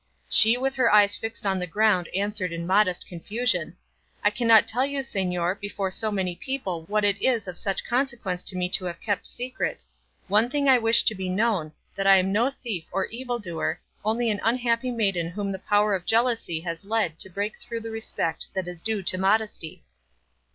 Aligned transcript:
She 0.29 0.57
with 0.57 0.73
her 0.73 0.91
eyes 0.91 1.15
fixed 1.15 1.45
on 1.45 1.59
the 1.59 1.67
ground 1.67 2.09
answered 2.15 2.51
in 2.51 2.65
modest 2.65 3.05
confusion, 3.07 3.77
"I 4.23 4.31
cannot 4.31 4.67
tell 4.67 4.83
you, 4.83 5.01
señor, 5.01 5.59
before 5.59 5.91
so 5.91 6.09
many 6.11 6.35
people 6.35 6.85
what 6.85 7.03
it 7.03 7.21
is 7.21 7.47
of 7.47 7.55
such 7.55 7.85
consequence 7.85 8.41
to 8.45 8.55
me 8.57 8.67
to 8.69 8.85
have 8.85 8.99
kept 8.99 9.27
secret; 9.27 9.85
one 10.27 10.49
thing 10.49 10.67
I 10.67 10.79
wish 10.79 11.03
to 11.03 11.13
be 11.13 11.29
known, 11.29 11.71
that 11.93 12.07
I 12.07 12.17
am 12.17 12.31
no 12.31 12.49
thief 12.49 12.85
or 12.91 13.05
evildoer, 13.09 13.79
but 14.03 14.09
only 14.09 14.31
an 14.31 14.41
unhappy 14.43 14.89
maiden 14.89 15.29
whom 15.29 15.51
the 15.51 15.59
power 15.59 15.93
of 15.93 16.07
jealousy 16.07 16.61
has 16.61 16.83
led 16.83 17.19
to 17.19 17.29
break 17.29 17.57
through 17.59 17.81
the 17.81 17.91
respect 17.91 18.47
that 18.55 18.67
is 18.67 18.81
due 18.81 19.03
to 19.03 19.19
modesty." 19.19 19.83